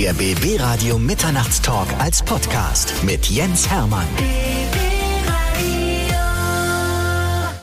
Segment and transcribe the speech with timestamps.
[0.00, 4.06] Der BB Radio Mitternachtstalk als Podcast mit Jens Hermann.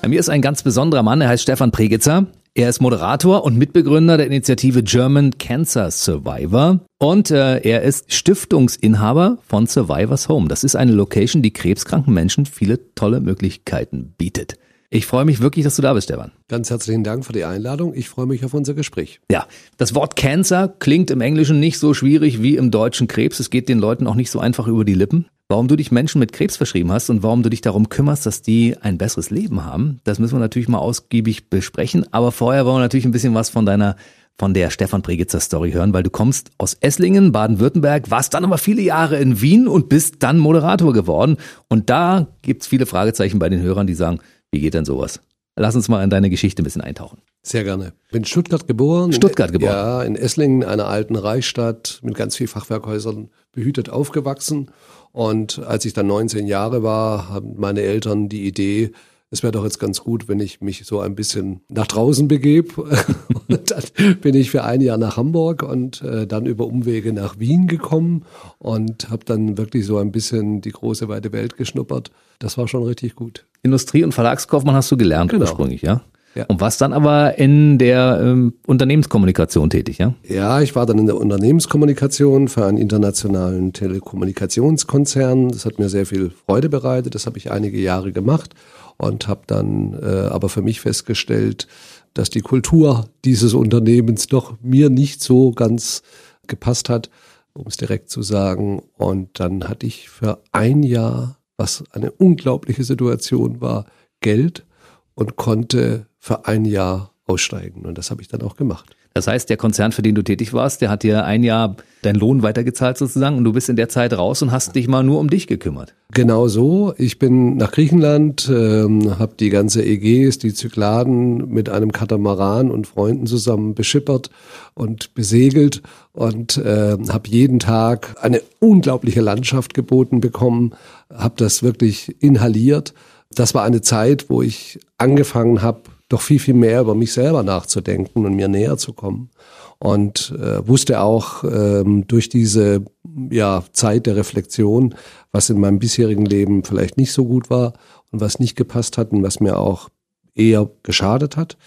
[0.02, 2.26] Bei mir ist ein ganz besonderer Mann, er heißt Stefan Pregitzer.
[2.54, 9.38] Er ist Moderator und Mitbegründer der Initiative German Cancer Survivor und äh, er ist Stiftungsinhaber
[9.48, 10.50] von Survivors Home.
[10.50, 14.58] Das ist eine Location, die krebskranken Menschen viele tolle Möglichkeiten bietet.
[14.90, 16.32] Ich freue mich wirklich, dass du da bist, Stefan.
[16.48, 17.94] Ganz herzlichen Dank für die Einladung.
[17.96, 19.20] Ich freue mich auf unser Gespräch.
[19.32, 19.48] Ja,
[19.78, 23.40] das Wort Cancer klingt im Englischen nicht so schwierig wie im deutschen Krebs.
[23.40, 25.26] Es geht den Leuten auch nicht so einfach über die Lippen.
[25.48, 28.42] Warum du dich Menschen mit Krebs verschrieben hast und warum du dich darum kümmerst, dass
[28.42, 32.06] die ein besseres Leben haben, das müssen wir natürlich mal ausgiebig besprechen.
[32.12, 33.96] Aber vorher wollen wir natürlich ein bisschen was von deiner
[34.38, 38.58] von der Stefan Pregitzer Story hören, weil du kommst aus Esslingen, Baden-Württemberg, warst dann aber
[38.58, 41.38] viele Jahre in Wien und bist dann Moderator geworden.
[41.70, 44.20] Und da gibt's viele Fragezeichen bei den Hörern, die sagen,
[44.56, 45.20] wie geht denn sowas?
[45.58, 47.20] Lass uns mal in deine Geschichte ein bisschen eintauchen.
[47.44, 47.94] Sehr gerne.
[48.10, 49.12] Bin in Stuttgart geboren.
[49.12, 49.74] Stuttgart geboren.
[49.74, 54.72] Ja, in Esslingen, einer alten Reichsstadt mit ganz vielen Fachwerkhäusern behütet aufgewachsen.
[55.12, 58.92] Und als ich dann 19 Jahre war, haben meine Eltern die Idee,
[59.36, 62.84] es wäre doch jetzt ganz gut, wenn ich mich so ein bisschen nach draußen begebe.
[63.50, 63.84] und dann
[64.22, 68.24] bin ich für ein Jahr nach Hamburg und äh, dann über Umwege nach Wien gekommen
[68.60, 72.12] und habe dann wirklich so ein bisschen die große weite Welt geschnuppert.
[72.40, 73.46] Das war schon richtig gut.
[73.62, 75.44] Industrie- und Verlagskaufmann hast du gelernt Genau.
[75.44, 76.02] ursprünglich, ja?
[76.34, 76.46] Ja.
[76.48, 80.14] Und warst dann aber in der ähm, Unternehmenskommunikation tätig, ja?
[80.28, 85.50] Ja, ich war dann in der Unternehmenskommunikation für einen internationalen Telekommunikationskonzern.
[85.50, 87.16] Das hat mir sehr viel Freude bereitet.
[87.16, 88.54] Das habe ich einige Jahre gemacht
[88.98, 91.68] und habe dann äh, aber für mich festgestellt,
[92.14, 96.02] dass die Kultur dieses Unternehmens doch mir nicht so ganz
[96.48, 97.10] gepasst hat,
[97.54, 98.82] um es direkt zu sagen.
[98.98, 103.86] Und dann hatte ich für ein Jahr, was eine unglaubliche Situation war,
[104.22, 104.66] Geld
[105.14, 107.86] und konnte für ein Jahr aussteigen.
[107.86, 108.96] Und das habe ich dann auch gemacht.
[109.18, 112.18] Das heißt, der Konzern, für den du tätig warst, der hat dir ein Jahr deinen
[112.18, 115.22] Lohn weitergezahlt sozusagen und du bist in der Zeit raus und hast dich mal nur
[115.22, 115.96] um dich gekümmert.
[116.14, 116.94] Genau so.
[116.98, 122.88] Ich bin nach Griechenland, ähm, habe die ganze Ägäis, die Zykladen mit einem Katamaran und
[122.88, 124.32] Freunden zusammen beschippert
[124.74, 130.74] und besegelt und äh, habe jeden Tag eine unglaubliche Landschaft geboten bekommen,
[131.10, 132.94] habe das wirklich inhaliert.
[133.32, 137.44] Das war eine Zeit, wo ich angefangen habe, doch viel, viel mehr über mich selber
[137.44, 139.32] nachzudenken und mir näher zu kommen.
[139.80, 142.86] Und äh, wusste auch ähm, durch diese
[143.30, 144.96] ja, Zeit der Reflexion,
[145.32, 147.74] was in meinem bisherigen Leben vielleicht nicht so gut war
[148.12, 149.90] und was nicht gepasst hat und was mir auch
[150.34, 151.58] eher geschadet hat.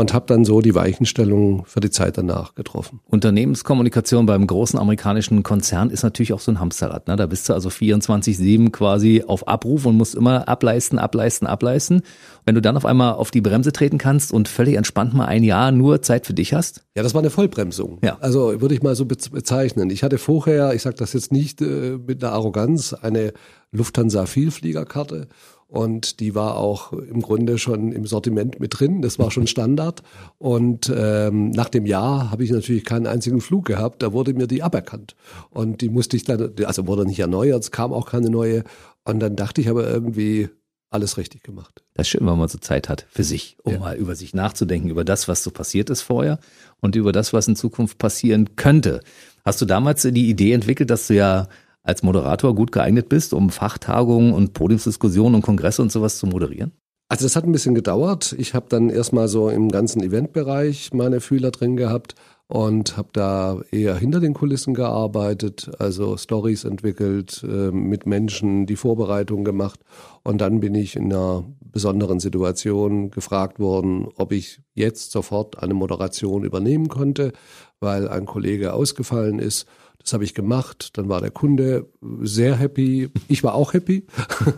[0.00, 3.00] Und habe dann so die Weichenstellung für die Zeit danach getroffen.
[3.06, 7.06] Unternehmenskommunikation beim großen amerikanischen Konzern ist natürlich auch so ein Hamsterrad.
[7.06, 7.16] Ne?
[7.16, 12.02] Da bist du also 24-7 quasi auf Abruf und musst immer ableisten, ableisten, ableisten.
[12.46, 15.42] Wenn du dann auf einmal auf die Bremse treten kannst und völlig entspannt mal ein
[15.44, 17.98] Jahr nur Zeit für dich hast, Ja, das war eine Vollbremsung.
[18.02, 18.16] Ja.
[18.20, 19.90] Also würde ich mal so bez- bezeichnen.
[19.90, 23.32] Ich hatte vorher, ich sage das jetzt nicht äh, mit einer Arroganz, eine
[23.72, 25.28] Lufthansa Vielfliegerkarte
[25.70, 29.02] und die war auch im Grunde schon im Sortiment mit drin.
[29.02, 30.02] Das war schon Standard.
[30.38, 34.02] Und ähm, nach dem Jahr habe ich natürlich keinen einzigen Flug gehabt.
[34.02, 35.14] Da wurde mir die aberkannt
[35.50, 38.64] und die musste ich dann, also wurde nicht erneuert, es kam auch keine neue.
[39.04, 40.48] Und dann dachte ich aber irgendwie
[40.90, 41.84] alles richtig gemacht.
[41.94, 43.78] das ist schön, wenn man so Zeit hat für sich, um Ja.
[43.78, 46.40] mal über sich nachzudenken, über das, was so passiert ist vorher
[46.80, 49.00] und über das, was in Zukunft passieren könnte.
[49.44, 51.46] Hast du damals die Idee entwickelt, dass du ja
[51.82, 56.72] als Moderator gut geeignet bist, um Fachtagungen und Podiumsdiskussionen und Kongresse und sowas zu moderieren?
[57.08, 58.36] Also das hat ein bisschen gedauert.
[58.38, 62.14] Ich habe dann erstmal so im ganzen Eventbereich meine Fühler drin gehabt
[62.46, 68.76] und habe da eher hinter den Kulissen gearbeitet, also Stories entwickelt, äh, mit Menschen die
[68.76, 69.80] Vorbereitung gemacht
[70.22, 75.74] und dann bin ich in einer besonderen Situation gefragt worden, ob ich jetzt sofort eine
[75.74, 77.32] Moderation übernehmen konnte,
[77.78, 79.66] weil ein Kollege ausgefallen ist.
[80.10, 80.98] Das habe ich gemacht.
[80.98, 81.86] Dann war der Kunde
[82.22, 83.10] sehr happy.
[83.28, 84.08] Ich war auch happy.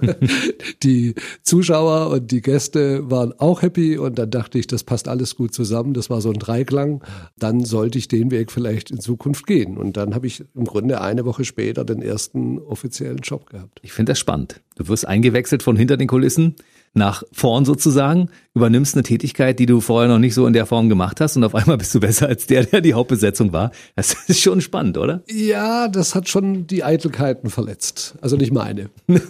[0.83, 3.99] die Zuschauer und die Gäste waren auch happy.
[3.99, 5.93] Und dann dachte ich, das passt alles gut zusammen.
[5.93, 7.05] Das war so ein Dreiklang.
[7.39, 9.77] Dann sollte ich den Weg vielleicht in Zukunft gehen.
[9.77, 13.79] Und dann habe ich im Grunde eine Woche später den ersten offiziellen Job gehabt.
[13.83, 14.63] Ich finde das spannend.
[14.77, 16.57] Du wirst eingewechselt von hinter den Kulissen
[16.95, 20.91] nach vorn sozusagen, übernimmst eine Tätigkeit, die du vorher noch nicht so in der Form
[20.91, 23.71] gemacht hast und auf einmal bist du besser als der, der die Hauptbesetzung war.
[23.97, 25.23] Das ist schon spannend, oder?
[25.31, 28.15] Ja, das hat schon die Eitelkeiten verletzt.
[28.21, 28.91] Also nicht meine.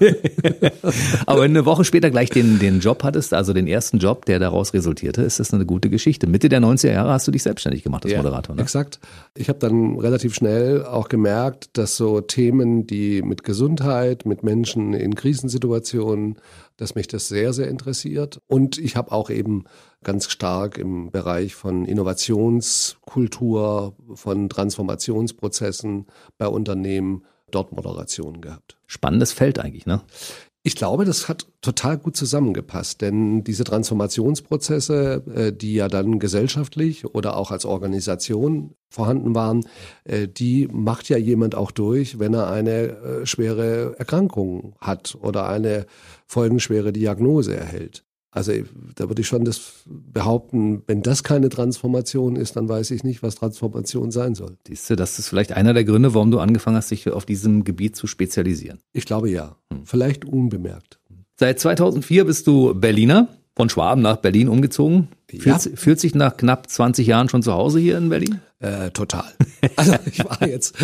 [1.27, 4.41] Aber wenn eine Woche später gleich den, den Job hattest, also den ersten Job, der
[4.41, 6.27] daraus resultierte, ist das eine gute Geschichte.
[6.27, 8.57] Mitte der 90er Jahre hast du dich selbstständig gemacht als Moderator.
[8.57, 8.63] Ne?
[8.63, 8.99] Exakt.
[9.37, 14.95] Ich habe dann relativ schnell auch gemerkt, dass so Themen, die mit Gesundheit, mit Menschen
[14.95, 16.39] in Krisensituationen,
[16.77, 18.41] dass mich das sehr, sehr interessiert.
[18.49, 19.65] Und ich habe auch eben
[20.03, 26.07] ganz stark im Bereich von Innovationskultur, von Transformationsprozessen
[26.39, 28.79] bei Unternehmen dort Moderationen gehabt.
[28.87, 30.03] Spannendes Feld eigentlich, ne?
[30.65, 37.05] Ich glaube, das hat total gut zusammengepasst, denn diese Transformationsprozesse, äh, die ja dann gesellschaftlich
[37.05, 39.67] oder auch als Organisation vorhanden waren,
[40.05, 45.49] äh, die macht ja jemand auch durch, wenn er eine äh, schwere Erkrankung hat oder
[45.49, 45.87] eine
[46.27, 48.05] folgenschwere Diagnose erhält.
[48.35, 48.53] Also
[48.95, 53.23] da würde ich schon das behaupten, wenn das keine Transformation ist, dann weiß ich nicht,
[53.23, 54.57] was Transformation sein soll.
[54.67, 57.63] Siehst du, das ist vielleicht einer der Gründe, warum du angefangen hast, dich auf diesem
[57.63, 58.81] Gebiet zu spezialisieren.
[58.95, 59.57] Ich glaube ja.
[59.71, 59.85] Hm.
[59.85, 60.99] Vielleicht unbemerkt.
[61.37, 65.09] Seit 2004 bist du Berliner von Schwaben nach Berlin umgezogen.
[65.31, 65.59] Ja.
[65.59, 68.41] Fühlt, fühlt, sich nach knapp 20 Jahren schon zu Hause hier in Berlin?
[68.63, 69.25] Äh, total.
[69.77, 70.75] Also ich war jetzt,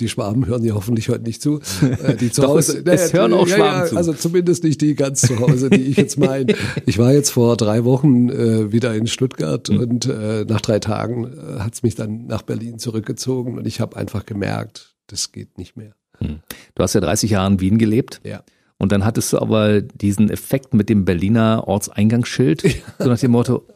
[0.00, 1.60] die Schwaben hören ja hoffentlich heute nicht zu.
[1.82, 3.96] Äh, die zu Doch, Hause, es, naja, es hören auch Schwaben ja, zu.
[3.96, 6.54] Also zumindest nicht die ganz zu Hause, die ich jetzt meine.
[6.86, 9.78] Ich war jetzt vor drei Wochen äh, wieder in Stuttgart mhm.
[9.78, 13.80] und äh, nach drei Tagen äh, hat es mich dann nach Berlin zurückgezogen und ich
[13.80, 15.94] habe einfach gemerkt, das geht nicht mehr.
[16.20, 16.40] Mhm.
[16.74, 18.20] Du hast ja 30 Jahre in Wien gelebt.
[18.24, 18.42] Ja.
[18.78, 22.62] Und dann hattest du aber diesen Effekt mit dem Berliner Ortseingangsschild,
[22.98, 23.66] so nach dem Motto,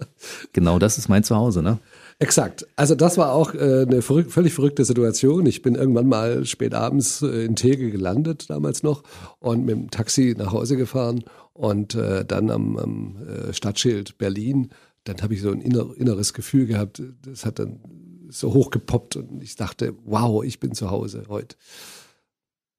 [0.53, 1.79] genau das ist mein Zuhause, ne?
[2.21, 2.67] Exakt.
[2.75, 5.47] Also das war auch äh, eine verrück völlig verrückte Situation.
[5.47, 9.05] Ich bin irgendwann mal spät abends äh, in Tegel gelandet, damals noch,
[9.39, 11.23] und mit dem Taxi nach Hause gefahren
[11.53, 14.71] und äh, dann am, am äh, Stadtschild Berlin.
[15.05, 17.81] Dann habe ich so ein inner, inneres Gefühl gehabt, das hat dann
[18.29, 21.57] so hochgepoppt und ich dachte, wow, ich bin zu Hause heute.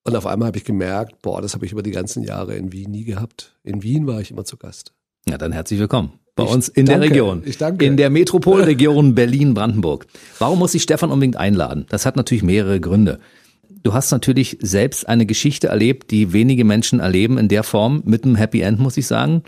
[0.03, 2.73] Und auf einmal habe ich gemerkt, boah, das habe ich über die ganzen Jahre in
[2.73, 3.57] Wien nie gehabt.
[3.63, 4.93] In Wien war ich immer zu Gast.
[5.27, 7.43] Ja, dann herzlich willkommen bei ich uns in danke, der Region.
[7.45, 7.85] Ich danke.
[7.85, 10.07] In der Metropolregion Berlin-Brandenburg.
[10.39, 11.85] Warum muss ich Stefan unbedingt einladen?
[11.89, 13.19] Das hat natürlich mehrere Gründe.
[13.83, 18.25] Du hast natürlich selbst eine Geschichte erlebt, die wenige Menschen erleben in der Form, mit
[18.25, 19.43] einem Happy End, muss ich sagen.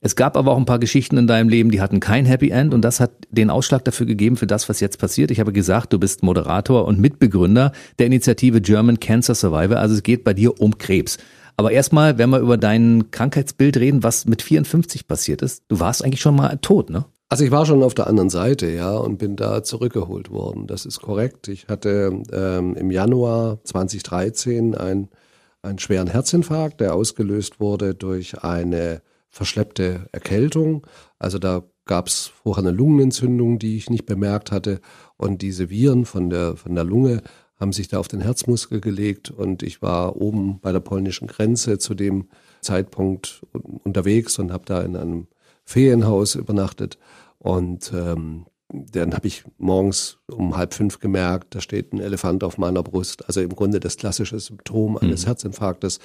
[0.00, 2.72] Es gab aber auch ein paar Geschichten in deinem Leben, die hatten kein Happy End
[2.72, 5.32] und das hat den Ausschlag dafür gegeben für das, was jetzt passiert.
[5.32, 9.78] Ich habe gesagt, du bist Moderator und Mitbegründer der Initiative German Cancer Survivor.
[9.78, 11.18] Also es geht bei dir um Krebs.
[11.58, 16.04] Aber erstmal, wenn wir über dein Krankheitsbild reden, was mit 54 passiert ist, du warst
[16.04, 17.04] eigentlich schon mal tot, ne?
[17.28, 20.68] Also ich war schon auf der anderen Seite, ja, und bin da zurückgeholt worden.
[20.68, 21.48] Das ist korrekt.
[21.48, 25.08] Ich hatte ähm, im Januar 2013 einen,
[25.60, 30.86] einen schweren Herzinfarkt, der ausgelöst wurde durch eine verschleppte Erkältung.
[31.18, 34.80] Also da gab es vorher eine Lungenentzündung, die ich nicht bemerkt hatte.
[35.16, 37.22] Und diese Viren von der, von der Lunge
[37.58, 39.30] haben sich da auf den Herzmuskel gelegt.
[39.30, 42.28] Und ich war oben bei der polnischen Grenze zu dem
[42.60, 43.44] Zeitpunkt
[43.84, 45.26] unterwegs und habe da in einem
[45.64, 46.98] Ferienhaus übernachtet.
[47.38, 52.58] Und ähm, dann habe ich morgens um halb fünf gemerkt, da steht ein Elefant auf
[52.58, 53.26] meiner Brust.
[53.26, 55.28] Also im Grunde das klassische Symptom eines mhm.
[55.28, 56.00] Herzinfarktes.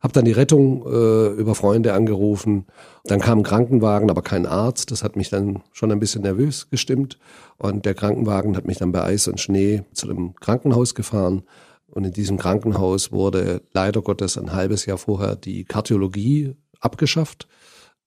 [0.00, 2.66] Habe dann die Rettung äh, über Freunde angerufen.
[3.04, 4.90] Dann kam ein Krankenwagen, aber kein Arzt.
[4.90, 7.18] Das hat mich dann schon ein bisschen nervös gestimmt.
[7.56, 11.44] Und der Krankenwagen hat mich dann bei Eis und Schnee zu dem Krankenhaus gefahren.
[11.86, 17.46] Und in diesem Krankenhaus wurde leider Gottes ein halbes Jahr vorher die Kardiologie abgeschafft.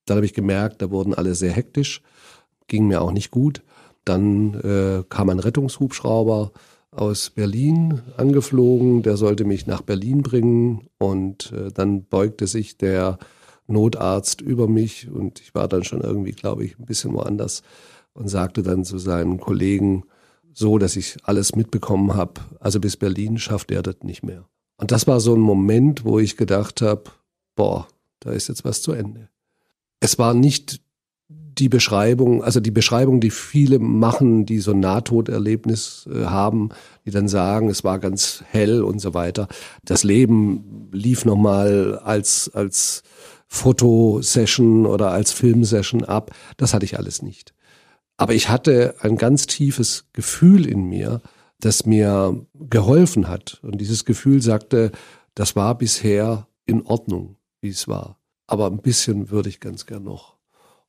[0.04, 2.02] Dann habe ich gemerkt, da wurden alle sehr hektisch,
[2.66, 3.62] ging mir auch nicht gut.
[4.04, 6.52] Dann äh, kam ein Rettungshubschrauber
[6.90, 13.18] aus Berlin angeflogen, der sollte mich nach Berlin bringen und äh, dann beugte sich der
[13.66, 17.62] Notarzt über mich und ich war dann schon irgendwie, glaube ich, ein bisschen woanders
[18.12, 20.04] und sagte dann zu seinen Kollegen
[20.52, 24.46] so, dass ich alles mitbekommen habe, also bis Berlin schafft er das nicht mehr.
[24.76, 27.04] Und das war so ein Moment, wo ich gedacht habe,
[27.54, 27.88] boah,
[28.20, 29.30] da ist jetzt was zu Ende.
[30.00, 30.82] Es war nicht
[31.58, 36.70] die Beschreibung, also die Beschreibung, die viele machen, die so ein Nahtoderlebnis äh, haben,
[37.04, 39.48] die dann sagen, es war ganz hell und so weiter.
[39.84, 43.02] Das Leben lief nochmal als, als
[43.48, 46.30] Fotosession oder als Filmsession ab.
[46.56, 47.52] Das hatte ich alles nicht.
[48.16, 51.20] Aber ich hatte ein ganz tiefes Gefühl in mir,
[51.60, 53.60] das mir geholfen hat.
[53.62, 54.90] Und dieses Gefühl sagte,
[55.34, 58.18] das war bisher in Ordnung, wie es war.
[58.46, 60.31] Aber ein bisschen würde ich ganz gern noch.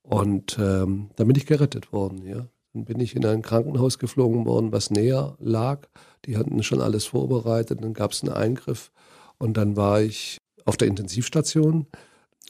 [0.03, 2.47] Und ähm, dann bin ich gerettet worden, ja.
[2.73, 5.87] Dann bin ich in ein Krankenhaus geflogen worden, was näher lag.
[6.25, 8.91] Die hatten schon alles vorbereitet, dann gab es einen Eingriff
[9.37, 11.87] und dann war ich auf der Intensivstation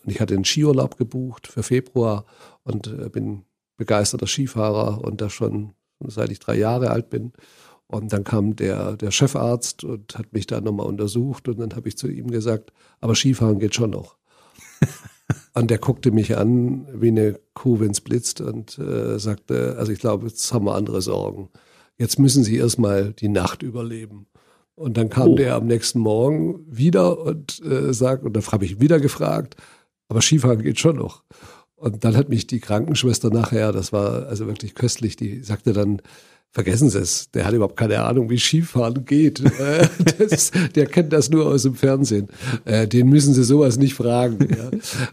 [0.03, 2.25] und ich hatte einen Skiurlaub gebucht für Februar
[2.63, 3.43] und äh, bin
[3.77, 5.74] begeisterter Skifahrer und das schon
[6.05, 7.33] seit ich drei Jahre alt bin.
[7.88, 11.88] Und dann kam der, der Chefarzt und hat mich da nochmal untersucht und dann habe
[11.88, 14.17] ich zu ihm gesagt, aber Skifahren geht schon noch.
[15.55, 20.00] Und der guckte mich an wie eine Kuh, wenn's blitzt und äh, sagte, also ich
[20.00, 21.50] glaube, jetzt haben wir andere Sorgen.
[21.98, 24.25] Jetzt müssen Sie erstmal die Nacht überleben.
[24.75, 25.36] Und dann kam oh.
[25.36, 29.55] der am nächsten Morgen wieder und äh, sagt, und dann habe ich wieder gefragt,
[30.07, 31.24] aber Skifahren geht schon noch.
[31.75, 36.01] Und dann hat mich die Krankenschwester nachher, das war also wirklich köstlich, die sagte dann,
[36.53, 39.41] Vergessen Sie es, der hat überhaupt keine Ahnung, wie Skifahren geht.
[39.63, 42.27] Äh, das, der kennt das nur aus dem Fernsehen.
[42.65, 44.48] Äh, den müssen Sie sowas nicht fragen.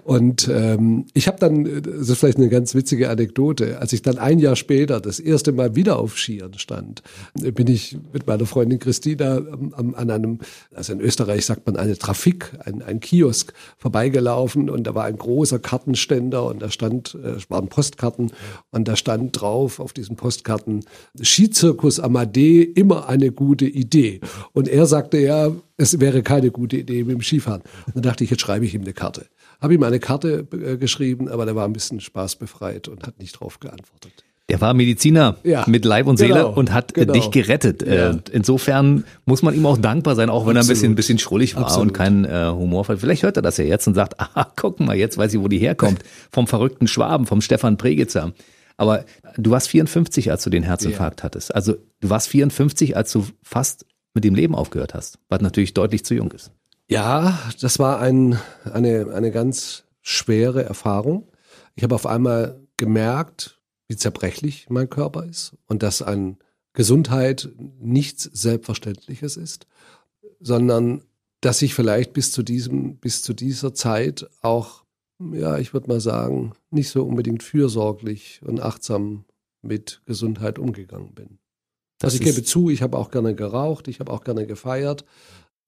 [0.03, 4.19] Und ähm, ich habe dann, das ist vielleicht eine ganz witzige Anekdote, als ich dann
[4.19, 7.03] ein Jahr später das erste Mal wieder auf Skiern stand,
[7.35, 10.39] bin ich mit meiner Freundin Christina an einem,
[10.75, 15.17] also in Österreich sagt man eine Trafik, ein, ein Kiosk vorbeigelaufen und da war ein
[15.17, 18.33] großer Kartenständer und da stand, äh, es waren Postkarten
[18.71, 20.85] und da stand drauf auf diesen Postkarten
[21.31, 24.21] Skizirkus Amadee immer eine gute Idee.
[24.53, 27.63] Und er sagte ja, es wäre keine gute Idee mit dem Skifahren.
[27.87, 29.27] Und dann dachte ich, jetzt schreibe ich ihm eine Karte.
[29.61, 33.33] Habe ihm eine Karte äh, geschrieben, aber der war ein bisschen spaßbefreit und hat nicht
[33.33, 34.25] drauf geantwortet.
[34.49, 37.13] Der war Mediziner ja, mit Leib und Seele genau, und hat genau.
[37.13, 37.87] dich gerettet.
[37.87, 38.19] Ja.
[38.33, 40.57] insofern muss man ihm auch dankbar sein, auch wenn Absolut.
[40.57, 41.89] er ein bisschen, ein bisschen schrullig war Absolut.
[41.89, 42.97] und kein äh, Humorfall.
[42.97, 45.47] Vielleicht hört er das ja jetzt und sagt, ah, guck mal, jetzt weiß ich, wo
[45.47, 46.03] die herkommt.
[46.33, 48.33] Vom verrückten Schwaben, vom Stefan Pregitzer.
[48.81, 49.05] Aber
[49.37, 51.25] du warst 54, als du den Herzinfarkt ja.
[51.25, 51.55] hattest.
[51.55, 53.85] Also du warst 54, als du fast
[54.15, 56.51] mit dem Leben aufgehört hast, was natürlich deutlich zu jung ist.
[56.89, 61.31] Ja, das war ein, eine, eine ganz schwere Erfahrung.
[61.75, 66.39] Ich habe auf einmal gemerkt, wie zerbrechlich mein Körper ist und dass an
[66.73, 69.67] Gesundheit nichts Selbstverständliches ist,
[70.41, 71.03] sondern
[71.43, 74.80] dass ich vielleicht bis zu diesem, bis zu dieser Zeit auch
[75.33, 79.25] ja, ich würde mal sagen, nicht so unbedingt fürsorglich und achtsam
[79.63, 81.39] mit Gesundheit umgegangen bin.
[81.99, 85.05] Das also ich gebe zu, ich habe auch gerne geraucht, ich habe auch gerne gefeiert.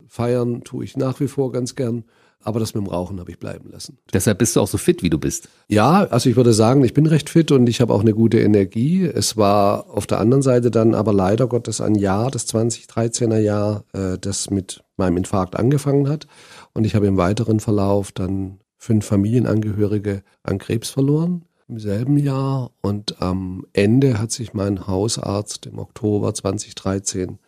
[0.08, 2.04] Feiern tue ich nach wie vor ganz gern,
[2.40, 3.98] aber das mit dem Rauchen habe ich bleiben lassen.
[4.12, 5.48] Deshalb bist du auch so fit, wie du bist.
[5.68, 8.40] Ja, also ich würde sagen, ich bin recht fit und ich habe auch eine gute
[8.40, 9.04] Energie.
[9.04, 13.84] Es war auf der anderen Seite dann aber leider Gottes ein Jahr, das 2013er Jahr,
[13.92, 16.26] äh, das mit meinem Infarkt angefangen hat.
[16.72, 22.72] Und ich habe im weiteren Verlauf dann fünf Familienangehörige an Krebs verloren im selben Jahr
[22.80, 27.38] und am Ende hat sich mein Hausarzt im Oktober 2013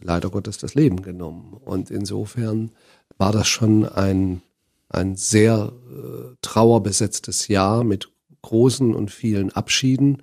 [0.00, 1.54] leider Gottes das Leben genommen.
[1.54, 2.70] Und insofern
[3.18, 4.42] war das schon ein,
[4.88, 8.08] ein sehr äh, trauerbesetztes Jahr mit
[8.42, 10.22] großen und vielen Abschieden.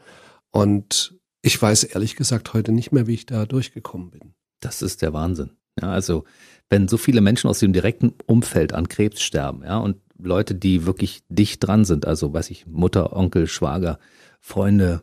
[0.52, 4.34] Und ich weiß ehrlich gesagt heute nicht mehr, wie ich da durchgekommen bin.
[4.62, 5.52] Das ist der Wahnsinn.
[5.82, 6.24] Ja, also
[6.70, 10.86] wenn so viele Menschen aus dem direkten Umfeld an Krebs sterben, ja, und Leute, die
[10.86, 14.00] wirklich dicht dran sind, also weiß ich, Mutter, Onkel, Schwager,
[14.40, 15.02] Freunde,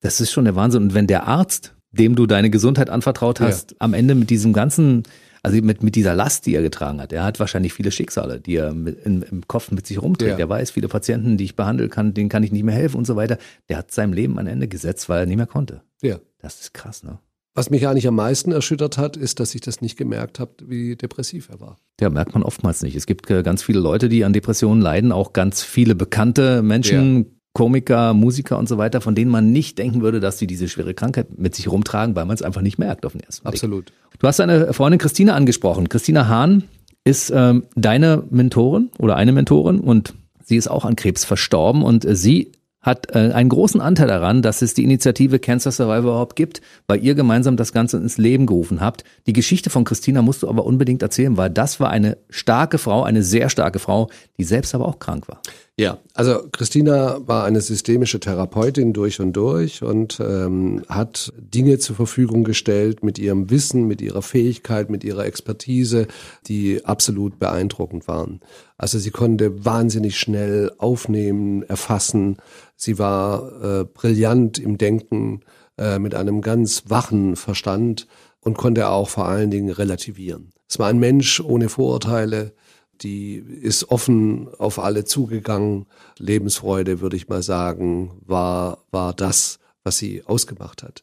[0.00, 0.82] das ist schon der Wahnsinn.
[0.82, 3.76] Und wenn der Arzt, dem du deine Gesundheit anvertraut hast, ja.
[3.80, 5.02] am Ende mit diesem ganzen,
[5.42, 8.56] also mit, mit dieser Last, die er getragen hat, er hat wahrscheinlich viele Schicksale, die
[8.56, 10.38] er mit, in, im Kopf mit sich rumträgt.
[10.38, 10.38] Ja.
[10.38, 13.06] Er weiß, viele Patienten, die ich behandeln kann, denen kann ich nicht mehr helfen und
[13.06, 13.38] so weiter.
[13.68, 15.82] Der hat seinem Leben ein Ende gesetzt, weil er nicht mehr konnte.
[16.02, 16.18] Ja.
[16.38, 17.18] Das ist krass, ne?
[17.54, 20.94] Was mich eigentlich am meisten erschüttert hat, ist, dass ich das nicht gemerkt habe, wie
[20.94, 21.76] depressiv er war.
[22.00, 22.94] Ja, merkt man oftmals nicht.
[22.94, 27.18] Es gibt äh, ganz viele Leute, die an Depressionen leiden, auch ganz viele bekannte Menschen,
[27.18, 27.24] ja.
[27.52, 30.94] Komiker, Musiker und so weiter, von denen man nicht denken würde, dass sie diese schwere
[30.94, 33.54] Krankheit mit sich rumtragen, weil man es einfach nicht merkt auf den ersten Blick.
[33.54, 33.92] Absolut.
[34.20, 35.88] Du hast deine Freundin Christina angesprochen.
[35.88, 36.64] Christina Hahn
[37.04, 40.14] ist ähm, deine Mentorin oder eine Mentorin und
[40.44, 44.42] sie ist auch an Krebs verstorben und äh, sie hat äh, einen großen Anteil daran,
[44.42, 48.46] dass es die Initiative Cancer Survivor überhaupt gibt, weil ihr gemeinsam das Ganze ins Leben
[48.46, 49.04] gerufen habt.
[49.26, 53.02] Die Geschichte von Christina musst du aber unbedingt erzählen, weil das war eine starke Frau,
[53.02, 54.08] eine sehr starke Frau,
[54.38, 55.42] die selbst aber auch krank war.
[55.80, 61.96] Ja, also Christina war eine systemische Therapeutin durch und durch und ähm, hat Dinge zur
[61.96, 66.06] Verfügung gestellt mit ihrem Wissen, mit ihrer Fähigkeit, mit ihrer Expertise,
[66.46, 68.40] die absolut beeindruckend waren.
[68.76, 72.36] Also sie konnte wahnsinnig schnell aufnehmen, erfassen.
[72.76, 75.40] Sie war äh, brillant im Denken,
[75.78, 78.06] äh, mit einem ganz wachen Verstand
[78.40, 80.52] und konnte auch vor allen Dingen relativieren.
[80.68, 82.52] Es war ein Mensch ohne Vorurteile,
[83.02, 85.86] die ist offen auf alle zugegangen.
[86.18, 91.02] Lebensfreude, würde ich mal sagen, war, war das, was sie ausgemacht hat.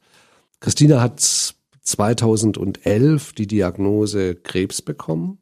[0.60, 1.22] Christina hat
[1.82, 5.40] 2011 die Diagnose Krebs bekommen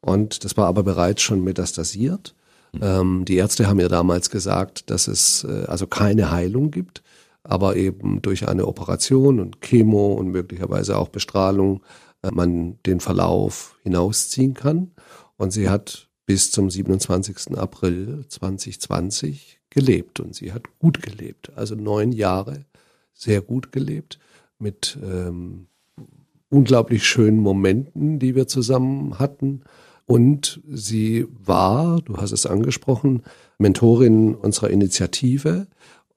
[0.00, 2.34] und das war aber bereits schon metastasiert.
[2.72, 2.80] Mhm.
[2.82, 7.02] Ähm, die Ärzte haben ihr damals gesagt, dass es äh, also keine Heilung gibt,
[7.42, 11.82] aber eben durch eine Operation und Chemo und möglicherweise auch Bestrahlung
[12.22, 14.92] äh, man den Verlauf hinausziehen kann.
[15.38, 17.56] Und sie hat bis zum 27.
[17.56, 22.66] April 2020 gelebt und sie hat gut gelebt, also neun Jahre
[23.14, 24.18] sehr gut gelebt
[24.58, 25.68] mit ähm,
[26.50, 29.62] unglaublich schönen Momenten, die wir zusammen hatten.
[30.06, 33.22] Und sie war, du hast es angesprochen,
[33.58, 35.66] Mentorin unserer Initiative.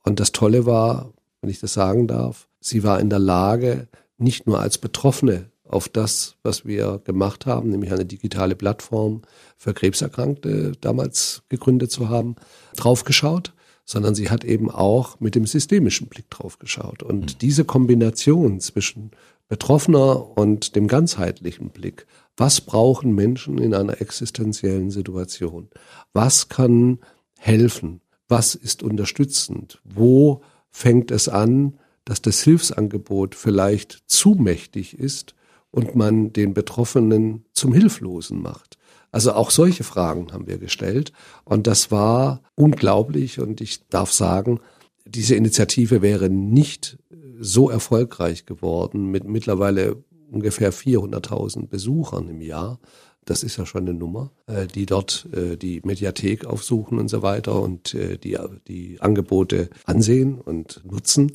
[0.03, 3.87] Und das Tolle war, wenn ich das sagen darf, sie war in der Lage,
[4.17, 9.21] nicht nur als Betroffene auf das, was wir gemacht haben, nämlich eine digitale Plattform
[9.57, 12.35] für Krebserkrankte damals gegründet zu haben,
[12.75, 13.53] draufgeschaut,
[13.85, 17.03] sondern sie hat eben auch mit dem systemischen Blick draufgeschaut.
[17.03, 17.37] Und mhm.
[17.39, 19.11] diese Kombination zwischen
[19.47, 22.05] Betroffener und dem ganzheitlichen Blick,
[22.37, 25.69] was brauchen Menschen in einer existenziellen Situation?
[26.13, 26.99] Was kann
[27.37, 28.01] helfen?
[28.27, 29.81] Was ist unterstützend?
[29.83, 35.35] Wo fängt es an, dass das Hilfsangebot vielleicht zu mächtig ist
[35.71, 38.77] und man den Betroffenen zum Hilflosen macht.
[39.11, 41.11] Also auch solche Fragen haben wir gestellt
[41.43, 44.59] und das war unglaublich und ich darf sagen,
[45.05, 46.97] diese Initiative wäre nicht
[47.39, 49.97] so erfolgreich geworden mit mittlerweile
[50.31, 52.79] ungefähr 400.000 Besuchern im Jahr.
[53.25, 57.21] Das ist ja schon eine Nummer, äh, die dort äh, die Mediathek aufsuchen und so
[57.21, 58.37] weiter und äh, die,
[58.67, 61.33] die Angebote ansehen und nutzen.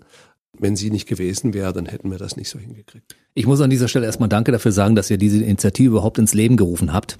[0.58, 3.16] Wenn sie nicht gewesen wäre, dann hätten wir das nicht so hingekriegt.
[3.34, 6.34] Ich muss an dieser Stelle erstmal Danke dafür sagen, dass ihr diese Initiative überhaupt ins
[6.34, 7.18] Leben gerufen habt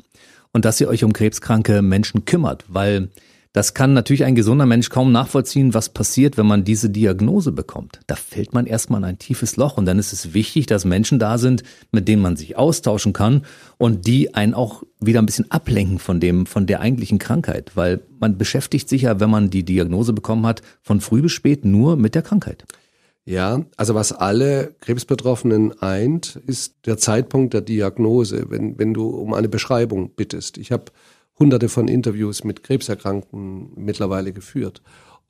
[0.52, 3.10] und dass ihr euch um krebskranke Menschen kümmert, weil
[3.56, 8.00] das kann natürlich ein gesunder Mensch kaum nachvollziehen, was passiert, wenn man diese Diagnose bekommt.
[8.06, 11.18] Da fällt man erstmal in ein tiefes Loch und dann ist es wichtig, dass Menschen
[11.18, 13.46] da sind, mit denen man sich austauschen kann
[13.78, 18.02] und die einen auch wieder ein bisschen ablenken von dem, von der eigentlichen Krankheit, weil
[18.18, 21.96] man beschäftigt sich ja, wenn man die Diagnose bekommen hat, von früh bis spät nur
[21.96, 22.66] mit der Krankheit.
[23.26, 29.35] Ja, also was alle Krebsbetroffenen eint, ist der Zeitpunkt der Diagnose, wenn, wenn du um
[29.35, 30.59] eine Beschreibung bittest.
[30.59, 30.92] Ich habe
[31.37, 34.80] hunderte von Interviews mit Krebserkrankten mittlerweile geführt.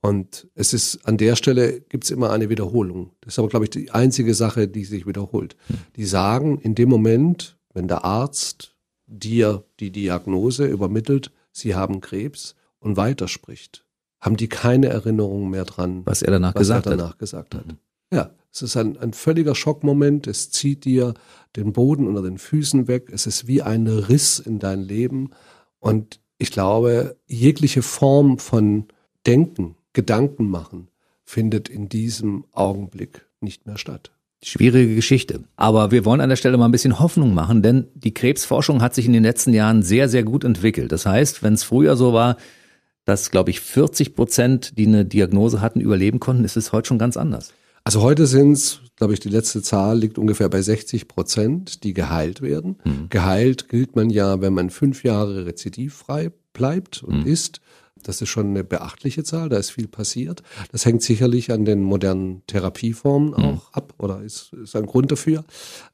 [0.03, 3.13] Und es ist an der Stelle gibt es immer eine Wiederholung.
[3.23, 5.57] Das ist aber, glaube ich, die einzige Sache, die sich wiederholt.
[5.97, 8.77] Die sagen, in dem Moment, wenn der Arzt
[9.07, 13.87] dir die Diagnose übermittelt, sie haben Krebs und weiterspricht,
[14.21, 17.19] haben die keine Erinnerung mehr dran, was er danach, was gesagt, er danach hat.
[17.19, 17.67] gesagt hat.
[17.67, 17.79] Mhm.
[18.13, 20.27] Ja, es ist ein, ein völliger Schockmoment.
[20.27, 21.15] Es zieht dir
[21.57, 23.11] den Boden unter den Füßen weg.
[23.13, 25.31] Es ist wie ein Riss in dein Leben.
[25.79, 28.87] Und ich glaube, jegliche Form von
[29.27, 30.89] Denken, Gedanken machen,
[31.25, 34.13] findet in diesem Augenblick nicht mehr statt.
[34.43, 35.45] Schwierige Geschichte.
[35.57, 38.95] Aber wir wollen an der Stelle mal ein bisschen Hoffnung machen, denn die Krebsforschung hat
[38.95, 40.93] sich in den letzten Jahren sehr, sehr gut entwickelt.
[40.93, 42.37] Das heißt, wenn es früher so war,
[43.05, 46.99] dass, glaube ich, 40 Prozent, die eine Diagnose hatten, überleben konnten, ist es heute schon
[46.99, 47.55] ganz anders.
[47.87, 51.95] Also heute sind es, glaube ich, die letzte Zahl liegt ungefähr bei 60 Prozent, die
[51.95, 52.81] geheilt werden.
[52.83, 53.07] Mhm.
[53.11, 57.27] Geheilt gilt man ja, wenn man fünf Jahre rezidivfrei bleibt und mhm.
[57.27, 57.61] ist.
[58.03, 60.43] Das ist schon eine beachtliche Zahl, da ist viel passiert.
[60.73, 63.37] Das hängt sicherlich an den modernen Therapieformen mhm.
[63.37, 65.45] auch ab oder ist, ist ein Grund dafür.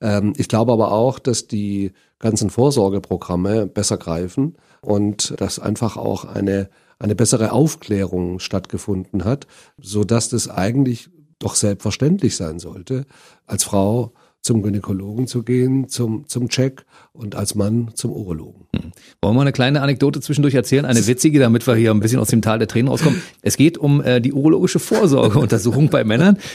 [0.00, 6.24] Ähm, ich glaube aber auch, dass die ganzen Vorsorgeprogramme besser greifen und dass einfach auch
[6.24, 11.10] eine, eine bessere Aufklärung stattgefunden hat, so dass das eigentlich
[11.42, 13.06] doch selbstverständlich sein sollte,
[13.46, 18.66] als Frau zum Gynäkologen zu gehen, zum, zum Check und als Mann zum Urologen.
[18.74, 18.90] Hm.
[19.22, 20.84] Wollen wir eine kleine Anekdote zwischendurch erzählen?
[20.84, 23.22] Eine witzige, damit wir hier ein bisschen aus dem Tal der Tränen rauskommen.
[23.40, 26.38] Es geht um äh, die urologische Vorsorgeuntersuchung bei Männern.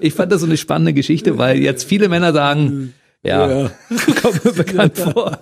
[0.00, 2.92] Ich fand das so eine spannende Geschichte, weil jetzt viele Männer sagen,
[3.24, 3.70] ja, ja.
[4.22, 5.38] kommt mir bekannt vor.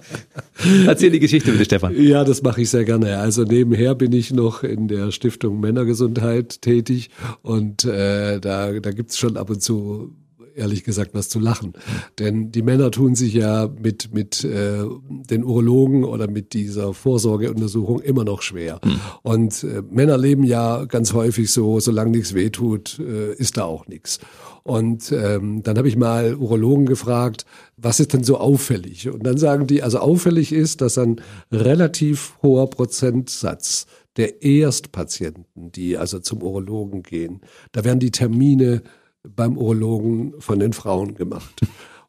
[0.86, 2.00] Erzähl die Geschichte bitte, Stefan.
[2.00, 3.18] Ja, das mache ich sehr gerne.
[3.18, 7.10] Also nebenher bin ich noch in der Stiftung Männergesundheit tätig
[7.42, 10.14] und äh, da, da gibt's schon ab und zu
[10.54, 11.72] ehrlich gesagt was zu lachen.
[12.18, 18.00] Denn die Männer tun sich ja mit, mit äh, den Urologen oder mit dieser Vorsorgeuntersuchung
[18.00, 18.80] immer noch schwer.
[18.84, 19.00] Mhm.
[19.22, 23.86] Und äh, Männer leben ja ganz häufig so, solange nichts wehtut, äh, ist da auch
[23.86, 24.20] nichts.
[24.62, 27.44] Und ähm, dann habe ich mal Urologen gefragt,
[27.76, 29.08] was ist denn so auffällig?
[29.08, 31.20] Und dann sagen die, also auffällig ist, dass ein
[31.50, 37.40] relativ hoher Prozentsatz der Erstpatienten, die also zum Urologen gehen,
[37.72, 38.82] da werden die Termine
[39.22, 41.60] beim Urologen von den Frauen gemacht.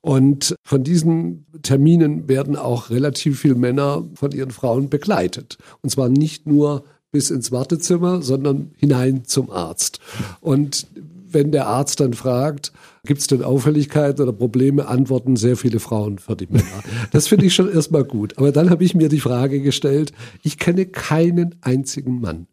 [0.01, 5.57] Und von diesen Terminen werden auch relativ viele Männer von ihren Frauen begleitet.
[5.81, 9.99] Und zwar nicht nur bis ins Wartezimmer, sondern hinein zum Arzt.
[10.41, 10.87] Und
[11.33, 12.71] wenn der Arzt dann fragt,
[13.05, 16.63] gibt es denn Auffälligkeiten oder Probleme, antworten sehr viele Frauen für die Männer.
[17.11, 18.37] Das finde ich schon erstmal gut.
[18.37, 22.47] Aber dann habe ich mir die Frage gestellt, ich kenne keinen einzigen Mann,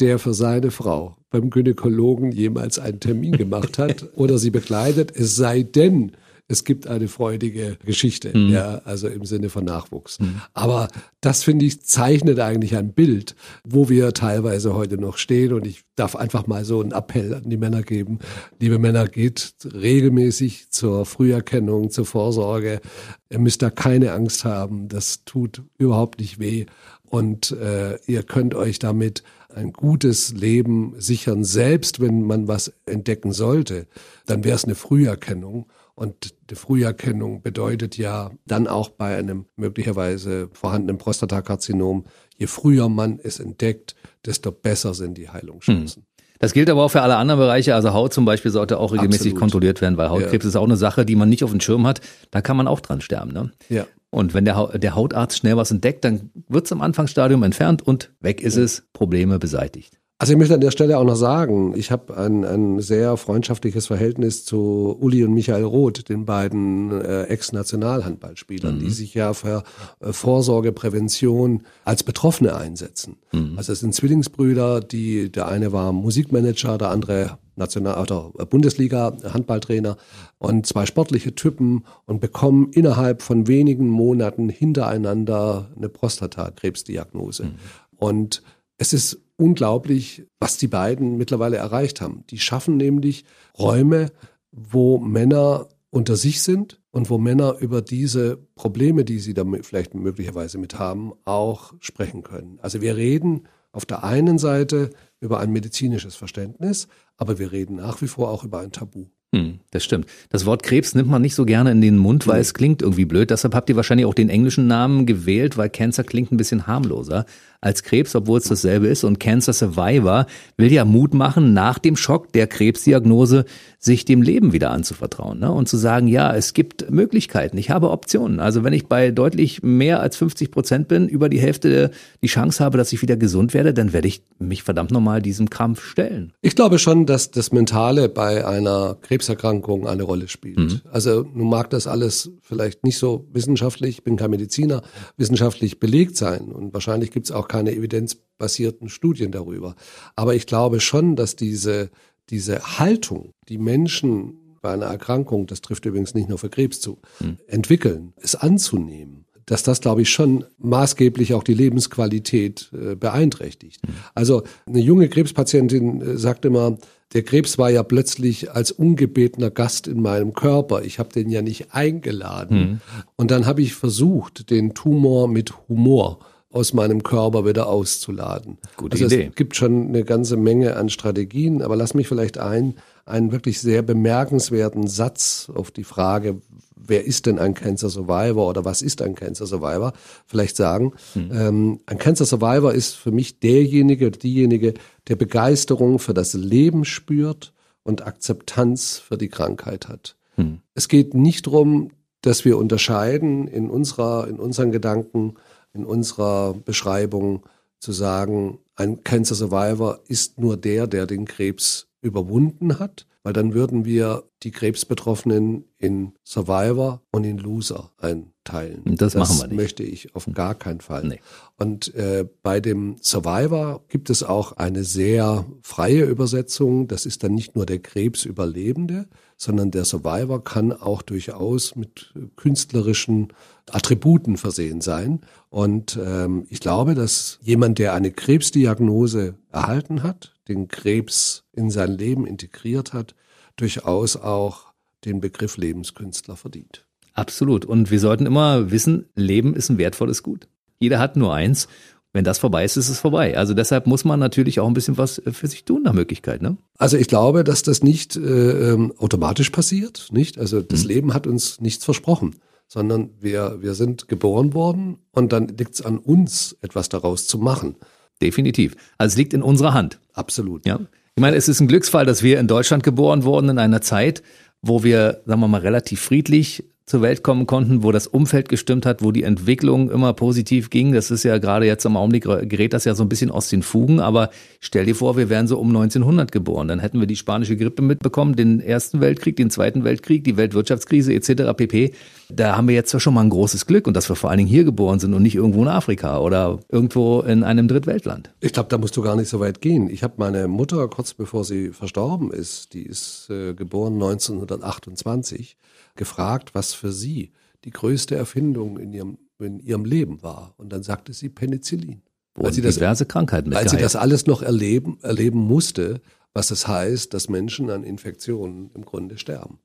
[0.00, 5.36] der für seine Frau beim Gynäkologen jemals einen Termin gemacht hat oder sie begleitet, es
[5.36, 6.12] sei denn,
[6.48, 8.50] es gibt eine freudige Geschichte, mhm.
[8.50, 10.20] ja, also im Sinne von Nachwuchs.
[10.20, 10.42] Mhm.
[10.54, 10.88] Aber
[11.20, 15.52] das finde ich zeichnet eigentlich ein Bild, wo wir teilweise heute noch stehen.
[15.52, 18.20] Und ich darf einfach mal so einen Appell an die Männer geben.
[18.60, 22.80] Liebe Männer, geht regelmäßig zur Früherkennung, zur Vorsorge.
[23.28, 24.86] Ihr müsst da keine Angst haben.
[24.88, 26.66] Das tut überhaupt nicht weh.
[27.02, 29.24] Und äh, ihr könnt euch damit
[29.56, 33.86] ein gutes Leben sichern, selbst wenn man was entdecken sollte,
[34.26, 35.66] dann wäre es eine Früherkennung
[35.98, 42.04] Und die Früherkennung bedeutet ja dann auch bei einem möglicherweise vorhandenen Prostatakarzinom,
[42.36, 46.02] je früher man es entdeckt, desto besser sind die Heilungschancen.
[46.02, 46.06] Hm.
[46.38, 47.74] Das gilt aber auch für alle anderen Bereiche.
[47.74, 49.40] Also Haut zum Beispiel sollte auch regelmäßig Absolut.
[49.40, 50.48] kontrolliert werden, weil Hautkrebs ja.
[50.50, 52.02] ist auch eine Sache, die man nicht auf dem Schirm hat.
[52.30, 53.32] Da kann man auch dran sterben.
[53.32, 53.52] Ne?
[53.70, 53.86] Ja.
[54.16, 58.14] Und wenn der, der Hautarzt schnell was entdeckt, dann wird es im Anfangsstadium entfernt und
[58.20, 60.00] weg ist es, Probleme beseitigt.
[60.18, 63.86] Also ich möchte an der Stelle auch noch sagen, ich habe ein, ein sehr freundschaftliches
[63.86, 68.78] Verhältnis zu Uli und Michael Roth, den beiden äh, Ex-Nationalhandballspielern, mhm.
[68.78, 69.62] die sich ja für
[70.00, 73.18] äh, Vorsorge, Prävention als Betroffene einsetzen.
[73.32, 73.58] Mhm.
[73.58, 79.98] Also es sind Zwillingsbrüder, die der eine war Musikmanager, der andere National oder Bundesliga Handballtrainer
[80.38, 87.44] und zwei sportliche Typen und bekommen innerhalb von wenigen Monaten hintereinander eine Prostatakrebsdiagnose.
[87.44, 87.54] Mhm.
[87.98, 88.42] Und
[88.78, 92.24] es ist unglaublich, was die beiden mittlerweile erreicht haben.
[92.30, 93.24] Die schaffen nämlich
[93.58, 94.12] Räume,
[94.50, 99.94] wo Männer unter sich sind und wo Männer über diese Probleme, die sie da vielleicht
[99.94, 102.58] möglicherweise mit haben, auch sprechen können.
[102.60, 108.00] Also wir reden auf der einen Seite über ein medizinisches Verständnis, aber wir reden nach
[108.02, 109.06] wie vor auch über ein Tabu.
[109.34, 110.06] Hm, das stimmt.
[110.30, 113.04] Das Wort Krebs nimmt man nicht so gerne in den Mund, weil es klingt irgendwie
[113.04, 113.30] blöd.
[113.30, 117.26] Deshalb habt ihr wahrscheinlich auch den englischen Namen gewählt, weil Cancer klingt ein bisschen harmloser
[117.60, 119.04] als Krebs, obwohl es dasselbe ist.
[119.04, 123.44] Und Cancer Survivor will ja Mut machen, nach dem Schock der Krebsdiagnose
[123.78, 125.50] sich dem Leben wieder anzuvertrauen ne?
[125.50, 128.40] und zu sagen, ja, es gibt Möglichkeiten, ich habe Optionen.
[128.40, 131.90] Also wenn ich bei deutlich mehr als 50 Prozent bin, über die Hälfte
[132.22, 135.48] die Chance habe, dass ich wieder gesund werde, dann werde ich mich verdammt nochmal diesem
[135.50, 136.32] Kampf stellen.
[136.42, 140.58] Ich glaube schon, dass das Mentale bei einer Krebserkrankung eine Rolle spielt.
[140.58, 140.80] Mhm.
[140.90, 144.82] Also nun mag das alles vielleicht nicht so wissenschaftlich, ich bin kein Mediziner,
[145.16, 149.76] wissenschaftlich belegt sein und wahrscheinlich gibt es auch keine evidenzbasierten Studien darüber.
[150.14, 151.90] Aber ich glaube schon, dass diese
[152.30, 156.98] diese Haltung, die Menschen bei einer Erkrankung, das trifft übrigens nicht nur für Krebs zu,
[157.18, 157.38] hm.
[157.46, 163.86] entwickeln, es anzunehmen, dass das, glaube ich, schon maßgeblich auch die Lebensqualität äh, beeinträchtigt.
[163.86, 163.94] Hm.
[164.14, 166.78] Also eine junge Krebspatientin äh, sagt immer,
[167.14, 170.82] der Krebs war ja plötzlich als ungebetener Gast in meinem Körper.
[170.82, 172.58] Ich habe den ja nicht eingeladen.
[172.58, 172.80] Hm.
[173.14, 176.18] Und dann habe ich versucht, den Tumor mit Humor
[176.56, 178.56] aus meinem Körper wieder auszuladen.
[178.78, 179.28] Gute also Idee.
[179.28, 183.60] Es gibt schon eine ganze Menge an Strategien, aber lass mich vielleicht ein, einen wirklich
[183.60, 186.40] sehr bemerkenswerten Satz auf die Frage,
[186.74, 189.92] wer ist denn ein Cancer Survivor oder was ist ein Cancer Survivor,
[190.26, 190.94] vielleicht sagen.
[191.14, 191.30] Mhm.
[191.30, 194.72] Ähm, ein Cancer Survivor ist für mich derjenige diejenige,
[195.08, 200.16] der Begeisterung für das Leben spürt und Akzeptanz für die Krankheit hat.
[200.36, 200.60] Mhm.
[200.74, 201.90] Es geht nicht darum,
[202.22, 205.34] dass wir unterscheiden in unserer, in unseren Gedanken,
[205.76, 207.44] in unserer Beschreibung
[207.78, 213.54] zu sagen, ein Cancer Survivor ist nur der, der den Krebs überwunden hat, weil dann
[213.54, 218.82] würden wir die Krebsbetroffenen in Survivor und in Loser einteilen.
[218.84, 219.56] Das, das machen wir nicht.
[219.56, 221.04] möchte ich auf gar keinen Fall.
[221.04, 221.20] Nee.
[221.56, 226.86] Und äh, bei dem Survivor gibt es auch eine sehr freie Übersetzung.
[226.86, 233.32] Das ist dann nicht nur der Krebsüberlebende, sondern der Survivor kann auch durchaus mit künstlerischen
[233.70, 235.20] Attributen versehen sein.
[235.50, 241.92] Und ähm, ich glaube, dass jemand, der eine Krebsdiagnose erhalten hat, den Krebs in sein
[241.92, 243.14] Leben integriert hat,
[243.56, 244.72] durchaus auch
[245.04, 246.86] den Begriff Lebenskünstler verdient.
[247.14, 247.64] Absolut.
[247.64, 250.48] Und wir sollten immer wissen, Leben ist ein wertvolles Gut.
[250.78, 251.68] Jeder hat nur eins
[252.16, 253.36] wenn das vorbei ist, ist es vorbei.
[253.36, 256.40] Also deshalb muss man natürlich auch ein bisschen was äh, für sich tun nach Möglichkeit.
[256.40, 256.56] Ne?
[256.78, 260.38] Also ich glaube, dass das nicht äh, ähm, automatisch passiert, nicht?
[260.38, 260.88] Also das mhm.
[260.88, 262.36] Leben hat uns nichts versprochen,
[262.68, 267.38] sondern wir wir sind geboren worden und dann liegt es an uns, etwas daraus zu
[267.38, 267.76] machen.
[268.20, 268.76] Definitiv.
[268.98, 270.00] Also es liegt in unserer Hand.
[270.12, 270.66] Absolut.
[270.66, 270.80] Ja.
[271.14, 274.22] Ich meine, es ist ein Glücksfall, dass wir in Deutschland geboren wurden in einer Zeit,
[274.62, 278.86] wo wir, sagen wir mal, relativ friedlich zur Welt kommen konnten, wo das Umfeld gestimmt
[278.86, 280.92] hat, wo die Entwicklung immer positiv ging.
[280.92, 283.64] Das ist ja gerade jetzt am Augenblick gerät das ja so ein bisschen aus den
[283.64, 286.68] Fugen, aber stell dir vor, wir wären so um 1900 geboren.
[286.68, 291.12] Dann hätten wir die spanische Grippe mitbekommen, den Ersten Weltkrieg, den Zweiten Weltkrieg, die Weltwirtschaftskrise
[291.12, 291.56] etc.
[291.56, 291.92] pp.
[292.28, 294.48] Da haben wir jetzt schon mal ein großes Glück und dass wir vor allen Dingen
[294.48, 298.30] hier geboren sind und nicht irgendwo in Afrika oder irgendwo in einem Drittweltland.
[298.38, 299.90] Ich glaube, da musst du gar nicht so weit gehen.
[299.90, 305.56] Ich habe meine Mutter kurz bevor sie verstorben ist, die ist äh, geboren 1928
[305.96, 307.32] gefragt, was für sie
[307.64, 310.54] die größte Erfindung in ihrem, in ihrem Leben war.
[310.56, 312.02] Und dann sagte sie Penicillin.
[312.34, 316.00] Weil sie das, diverse Krankheiten Weil sie das alles noch erleben, erleben musste,
[316.34, 319.58] was es heißt, dass Menschen an Infektionen im Grunde sterben.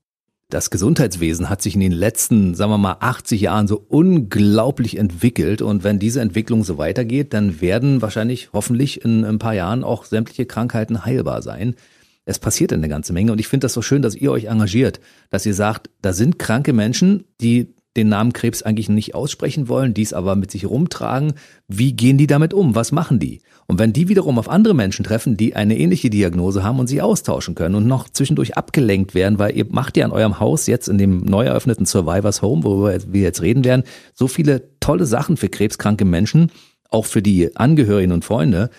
[0.52, 5.62] Das Gesundheitswesen hat sich in den letzten, sagen wir mal, 80 Jahren so unglaublich entwickelt.
[5.62, 10.04] Und wenn diese Entwicklung so weitergeht, dann werden wahrscheinlich hoffentlich in ein paar Jahren auch
[10.04, 11.76] sämtliche Krankheiten heilbar sein.
[12.26, 15.00] Es passiert eine ganze Menge und ich finde das so schön, dass ihr euch engagiert,
[15.30, 19.94] dass ihr sagt, da sind kranke Menschen, die den Namen Krebs eigentlich nicht aussprechen wollen,
[19.94, 21.34] dies aber mit sich rumtragen.
[21.68, 22.74] Wie gehen die damit um?
[22.74, 23.42] Was machen die?
[23.68, 27.02] Und wenn die wiederum auf andere Menschen treffen, die eine ähnliche Diagnose haben und sie
[27.02, 30.88] austauschen können und noch zwischendurch abgelenkt werden, weil ihr macht ja an eurem Haus jetzt
[30.88, 35.36] in dem neu eröffneten Survivors Home, worüber wir jetzt reden werden, so viele tolle Sachen
[35.36, 36.52] für krebskranke Menschen,
[36.90, 38.70] auch für die Angehörigen und Freunde.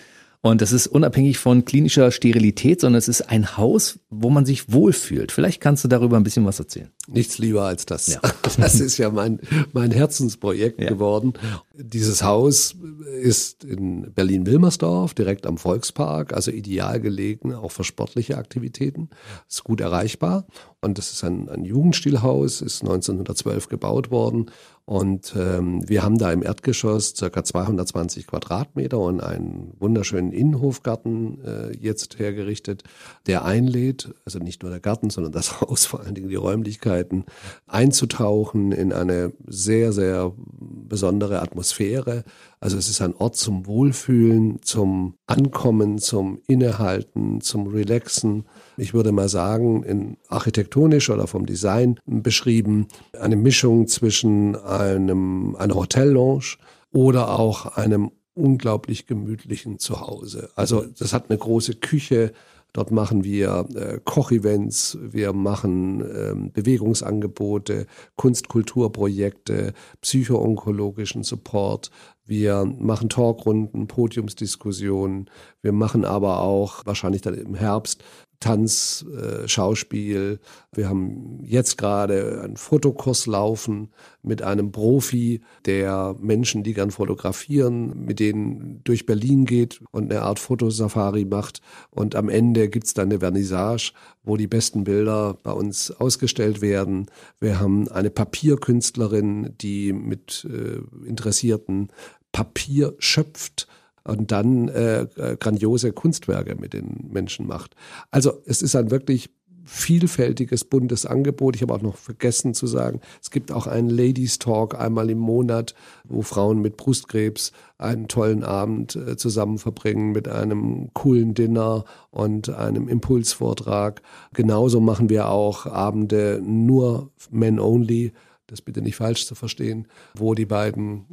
[0.45, 4.73] Und das ist unabhängig von klinischer Sterilität, sondern es ist ein Haus, wo man sich
[4.73, 5.31] wohlfühlt.
[5.31, 6.89] Vielleicht kannst du darüber ein bisschen was erzählen.
[7.07, 8.07] Nichts lieber als das.
[8.07, 8.19] Ja.
[8.57, 9.39] Das ist ja mein,
[9.71, 10.89] mein Herzensprojekt ja.
[10.89, 11.33] geworden.
[11.73, 12.75] Dieses Haus
[13.21, 19.09] ist in Berlin-Wilmersdorf, direkt am Volkspark, also ideal gelegen, auch für sportliche Aktivitäten.
[19.47, 20.45] Ist gut erreichbar.
[20.81, 24.51] Und das ist ein, ein Jugendstilhaus, ist 1912 gebaut worden
[24.85, 31.77] und ähm, wir haben da im Erdgeschoss circa 220 Quadratmeter und einen wunderschönen Innenhofgarten äh,
[31.77, 32.83] jetzt hergerichtet,
[33.25, 37.23] der einlädt, also nicht nur der Garten, sondern das Haus, vor allen Dingen die Räumlichkeiten,
[37.65, 42.25] einzutauchen in eine sehr, sehr besondere Atmosphäre.
[42.59, 48.43] Also es ist ein Ort zum Wohlfühlen, zum Ankommen, zum Innehalten, zum Relaxen.
[48.77, 52.87] Ich würde mal sagen, in architektonisch oder vom Design beschrieben,
[53.19, 56.57] eine Mischung zwischen einem, einer Hotellounge
[56.91, 60.49] oder auch einem unglaublich gemütlichen Zuhause.
[60.55, 62.33] Also das hat eine große Küche,
[62.73, 71.91] Dort machen wir äh, Kochevents, wir machen ähm, Bewegungsangebote, Kunstkulturprojekte, psychoonkologischen Support.
[72.25, 75.29] Wir machen Talkrunden, Podiumsdiskussionen.
[75.61, 78.03] Wir machen aber auch wahrscheinlich dann im Herbst
[78.43, 80.41] Tanz, äh, Schauspiel.
[80.73, 83.87] Wir haben jetzt gerade einen Fotokurs laufen
[84.21, 90.23] mit einem Profi, der Menschen, die gern fotografieren, mit denen durch Berlin geht und eine
[90.23, 91.61] Art Fotosafari macht.
[91.89, 93.93] Und am Ende gibt's dann eine Vernissage,
[94.25, 97.05] wo die besten Bilder bei uns ausgestellt werden.
[97.39, 101.93] Wir haben eine Papierkünstlerin, die mit äh, Interessierten
[102.33, 103.69] Papier schöpft
[104.03, 107.75] und dann äh, äh, grandiose Kunstwerke mit den Menschen macht.
[108.11, 109.29] Also es ist ein wirklich
[109.65, 111.55] vielfältiges, buntes Angebot.
[111.55, 115.19] Ich habe auch noch vergessen zu sagen, es gibt auch einen Ladies Talk einmal im
[115.19, 121.85] Monat, wo Frauen mit Brustkrebs einen tollen Abend äh, zusammen verbringen mit einem coolen Dinner
[122.11, 124.01] und einem Impulsvortrag.
[124.33, 128.11] Genauso machen wir auch Abende nur Men Only
[128.53, 131.05] das bitte nicht falsch zu verstehen, wo die beiden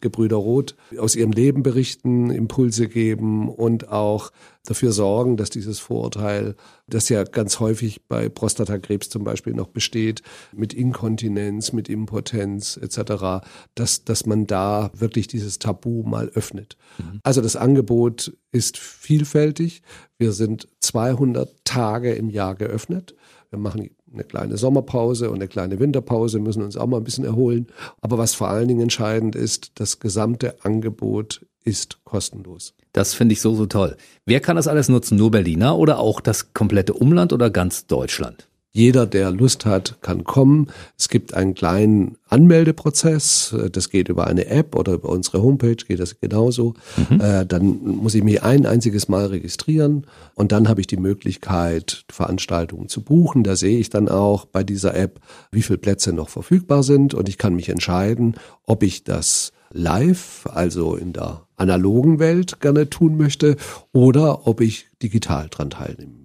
[0.00, 4.32] Gebrüder Roth aus ihrem Leben berichten, Impulse geben und auch
[4.64, 6.56] dafür sorgen, dass dieses Vorurteil,
[6.88, 10.22] das ja ganz häufig bei Prostatakrebs zum Beispiel noch besteht,
[10.52, 16.76] mit Inkontinenz, mit Impotenz etc., dass, dass man da wirklich dieses Tabu mal öffnet.
[16.98, 17.20] Mhm.
[17.22, 19.82] Also das Angebot ist vielfältig.
[20.18, 23.14] Wir sind 200 Tage im Jahr geöffnet.
[23.50, 27.24] Wir machen eine kleine Sommerpause und eine kleine Winterpause, müssen uns auch mal ein bisschen
[27.24, 27.68] erholen.
[28.00, 32.74] Aber was vor allen Dingen entscheidend ist, das gesamte Angebot ist kostenlos.
[32.92, 33.96] Das finde ich so, so toll.
[34.26, 35.16] Wer kann das alles nutzen?
[35.16, 38.49] Nur Berliner oder auch das komplette Umland oder ganz Deutschland?
[38.72, 40.68] Jeder, der Lust hat, kann kommen.
[40.96, 43.54] Es gibt einen kleinen Anmeldeprozess.
[43.72, 46.74] Das geht über eine App oder über unsere Homepage geht das genauso.
[46.96, 47.20] Mhm.
[47.20, 50.06] Äh, dann muss ich mich ein einziges Mal registrieren
[50.36, 53.42] und dann habe ich die Möglichkeit, Veranstaltungen zu buchen.
[53.42, 55.18] Da sehe ich dann auch bei dieser App,
[55.50, 60.46] wie viele Plätze noch verfügbar sind und ich kann mich entscheiden, ob ich das live,
[60.52, 63.56] also in der analogen Welt gerne tun möchte
[63.92, 66.19] oder ob ich digital dran teilnehme.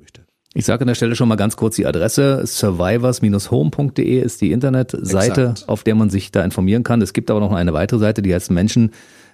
[0.58, 2.42] Ich sage an der Stelle schon mal ganz kurz die Adresse.
[2.46, 5.68] survivors-home.de ist die Internetseite, Exakt.
[5.68, 7.02] auf der man sich da informieren kann.
[7.02, 8.92] Es gibt aber noch eine weitere Seite, die heißt Menschen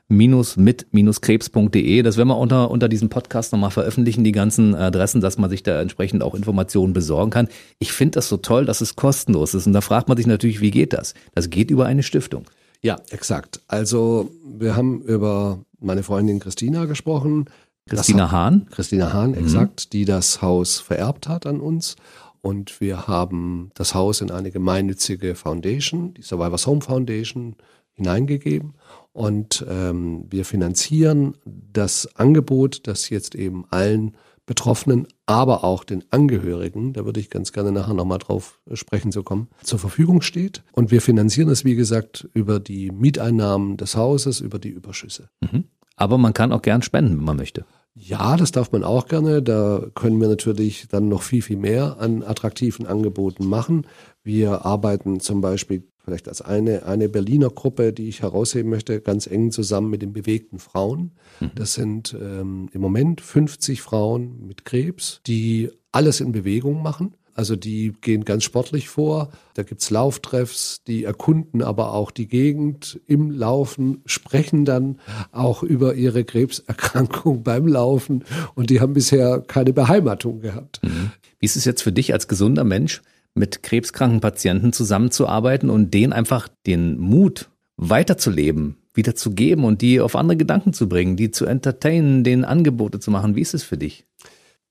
[0.07, 2.01] mit-krebs.de.
[2.01, 5.61] Das werden wir unter, unter diesem Podcast nochmal veröffentlichen, die ganzen Adressen, dass man sich
[5.61, 7.49] da entsprechend auch Informationen besorgen kann.
[7.77, 9.67] Ich finde das so toll, dass es kostenlos ist.
[9.67, 11.13] Und da fragt man sich natürlich, wie geht das?
[11.35, 12.45] Das geht über eine Stiftung.
[12.81, 13.61] Ja, exakt.
[13.67, 17.45] Also wir haben über meine Freundin Christina gesprochen.
[17.87, 18.67] Christina das, Hahn?
[18.71, 19.37] Christina Hahn, mhm.
[19.37, 19.89] exakt, mhm.
[19.91, 21.95] die das Haus vererbt hat an uns.
[22.41, 27.55] Und wir haben das Haus in eine gemeinnützige Foundation, die Survivors Home Foundation,
[27.93, 28.73] hineingegeben.
[29.13, 34.15] Und ähm, wir finanzieren das Angebot, das jetzt eben allen
[34.45, 39.23] Betroffenen, aber auch den Angehörigen, da würde ich ganz gerne nachher nochmal drauf sprechen zu
[39.23, 40.63] kommen, zur Verfügung steht.
[40.71, 45.29] Und wir finanzieren es, wie gesagt, über die Mieteinnahmen des Hauses, über die Überschüsse.
[45.41, 45.65] Mhm.
[46.01, 47.63] Aber man kann auch gern spenden, wenn man möchte.
[47.93, 49.43] Ja, das darf man auch gerne.
[49.43, 53.85] Da können wir natürlich dann noch viel, viel mehr an attraktiven Angeboten machen.
[54.23, 59.27] Wir arbeiten zum Beispiel vielleicht als eine, eine Berliner Gruppe, die ich herausheben möchte, ganz
[59.27, 61.11] eng zusammen mit den bewegten Frauen.
[61.39, 61.51] Mhm.
[61.53, 67.13] Das sind ähm, im Moment 50 Frauen mit Krebs, die alles in Bewegung machen.
[67.33, 69.29] Also die gehen ganz sportlich vor.
[69.53, 74.99] Da gibt's Lauftreffs, die erkunden aber auch die Gegend im Laufen, sprechen dann
[75.31, 78.23] auch über ihre Krebserkrankung beim Laufen
[78.55, 80.81] und die haben bisher keine Beheimatung gehabt.
[80.83, 81.11] Mhm.
[81.39, 83.01] Wie ist es jetzt für dich als gesunder Mensch,
[83.33, 90.01] mit krebskranken Patienten zusammenzuarbeiten und denen einfach den Mut weiterzuleben, wieder zu geben und die
[90.01, 93.35] auf andere Gedanken zu bringen, die zu entertainen, denen Angebote zu machen.
[93.35, 94.05] Wie ist es für dich?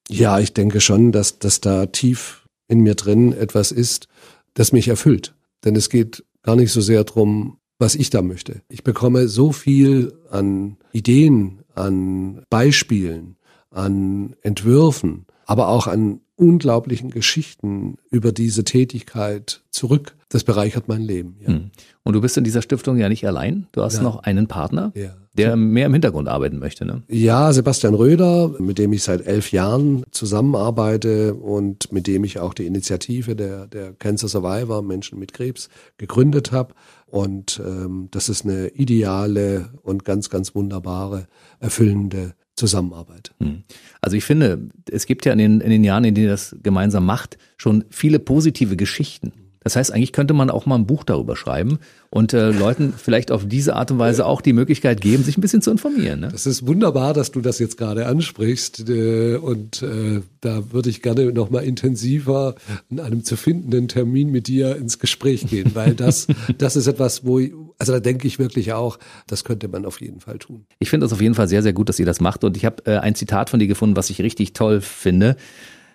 [0.08, 2.39] Ja, ich denke schon, dass, dass da tief
[2.70, 4.08] in mir drin etwas ist,
[4.54, 5.34] das mich erfüllt.
[5.64, 8.62] Denn es geht gar nicht so sehr darum, was ich da möchte.
[8.68, 13.36] Ich bekomme so viel an Ideen, an Beispielen,
[13.70, 20.16] an Entwürfen, aber auch an unglaublichen Geschichten über diese Tätigkeit zurück.
[20.30, 21.36] Das bereichert mein Leben.
[21.40, 21.48] Ja.
[21.48, 21.70] Hm.
[22.02, 23.66] Und du bist in dieser Stiftung ja nicht allein.
[23.72, 24.02] Du hast ja.
[24.02, 25.10] noch einen Partner, ja.
[25.34, 26.86] der mehr im Hintergrund arbeiten möchte.
[26.86, 27.02] Ne?
[27.08, 32.54] Ja, Sebastian Röder, mit dem ich seit elf Jahren zusammenarbeite und mit dem ich auch
[32.54, 36.74] die Initiative der, der Cancer Survivor, Menschen mit Krebs, gegründet habe.
[37.06, 41.26] Und ähm, das ist eine ideale und ganz, ganz wunderbare,
[41.58, 43.32] erfüllende Zusammenarbeit.
[43.40, 43.64] Hm.
[44.00, 46.54] Also ich finde, es gibt ja in den, in den Jahren, in denen ihr das
[46.62, 49.32] gemeinsam macht, schon viele positive Geschichten.
[49.62, 53.30] Das heißt, eigentlich könnte man auch mal ein Buch darüber schreiben und äh, Leuten vielleicht
[53.30, 56.20] auf diese Art und Weise auch die Möglichkeit geben, sich ein bisschen zu informieren.
[56.20, 56.28] Ne?
[56.32, 61.02] Das ist wunderbar, dass du das jetzt gerade ansprichst äh, und äh, da würde ich
[61.02, 62.54] gerne noch mal intensiver
[62.88, 67.26] in einem zu findenden Termin mit dir ins Gespräch gehen, weil das das ist etwas,
[67.26, 70.64] wo ich, also da denke ich wirklich auch, das könnte man auf jeden Fall tun.
[70.78, 72.64] Ich finde es auf jeden Fall sehr sehr gut, dass ihr das macht und ich
[72.64, 75.36] habe äh, ein Zitat von dir gefunden, was ich richtig toll finde.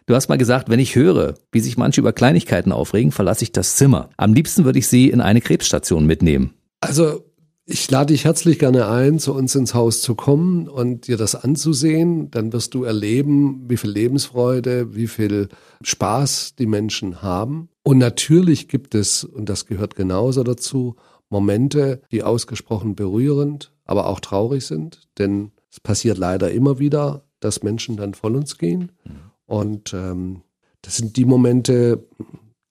[0.08, 3.52] Du hast mal gesagt, wenn ich höre, wie sich manche über Kleinigkeiten aufregen, verlasse ich
[3.52, 4.10] das Zimmer.
[4.18, 6.54] Am liebsten würde ich sie in eine Krebsstation mitnehmen.
[6.80, 7.26] Also
[7.66, 11.34] ich lade dich herzlich gerne ein, zu uns ins Haus zu kommen und dir das
[11.34, 12.30] anzusehen.
[12.30, 15.50] Dann wirst du erleben, wie viel Lebensfreude, wie viel
[15.82, 17.70] Spaß die Menschen haben.
[17.82, 20.98] Und natürlich gibt es, und das gehört genauso dazu,
[21.30, 25.08] Momente, die ausgesprochen berührend, aber auch traurig sind.
[25.18, 28.92] Denn es passiert leider immer wieder, dass Menschen dann von uns gehen.
[29.46, 30.42] Und ähm,
[30.82, 32.04] das sind die Momente,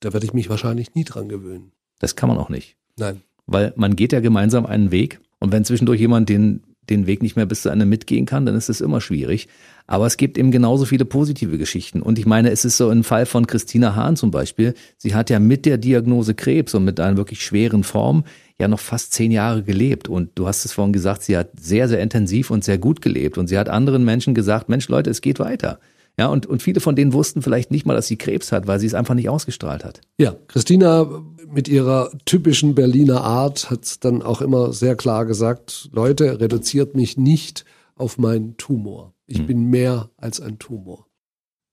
[0.00, 1.72] da werde ich mich wahrscheinlich nie dran gewöhnen.
[1.98, 2.76] Das kann man auch nicht.
[2.96, 3.22] Nein.
[3.46, 7.36] Weil man geht ja gemeinsam einen Weg und wenn zwischendurch jemand den, den Weg nicht
[7.36, 9.48] mehr bis zu Ende mitgehen kann, dann ist es immer schwierig.
[9.86, 12.00] Aber es gibt eben genauso viele positive Geschichten.
[12.00, 14.74] Und ich meine, es ist so ein Fall von Christina Hahn zum Beispiel.
[14.96, 18.24] Sie hat ja mit der Diagnose Krebs und mit einer wirklich schweren Form
[18.58, 20.08] ja noch fast zehn Jahre gelebt.
[20.08, 23.36] Und du hast es vorhin gesagt, sie hat sehr, sehr intensiv und sehr gut gelebt.
[23.36, 25.78] Und sie hat anderen Menschen gesagt, Mensch, Leute, es geht weiter.
[26.18, 28.78] Ja, und, und viele von denen wussten vielleicht nicht mal, dass sie Krebs hat, weil
[28.78, 30.00] sie es einfach nicht ausgestrahlt hat.
[30.16, 36.40] Ja, Christina mit ihrer typischen Berliner Art hat dann auch immer sehr klar gesagt, Leute,
[36.40, 37.64] reduziert mich nicht
[37.96, 39.14] auf meinen Tumor.
[39.26, 39.46] Ich hm.
[39.46, 41.06] bin mehr als ein Tumor.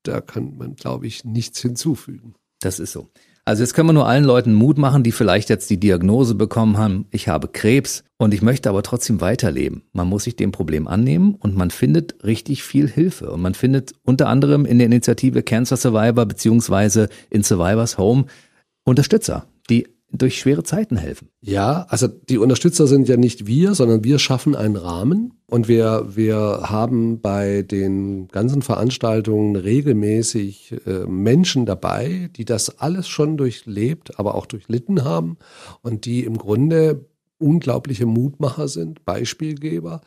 [0.03, 2.35] Da kann man, glaube ich, nichts hinzufügen.
[2.59, 3.09] Das ist so.
[3.51, 6.77] Also jetzt können wir nur allen Leuten Mut machen, die vielleicht jetzt die Diagnose bekommen
[6.77, 9.83] haben, ich habe Krebs und ich möchte aber trotzdem weiterleben.
[9.91, 13.29] Man muss sich dem Problem annehmen und man findet richtig viel Hilfe.
[13.29, 18.23] Und man findet unter anderem in der Initiative Cancer Survivor beziehungsweise in Survivors Home
[18.85, 21.29] Unterstützer, die durch schwere Zeiten helfen.
[21.41, 26.15] Ja, also die Unterstützer sind ja nicht wir, sondern wir schaffen einen Rahmen und wir,
[26.15, 34.19] wir haben bei den ganzen Veranstaltungen regelmäßig äh, Menschen dabei, die das alles schon durchlebt,
[34.19, 35.37] aber auch durchlitten haben
[35.81, 37.05] und die im Grunde
[37.41, 40.01] unglaubliche Mutmacher sind, Beispielgeber.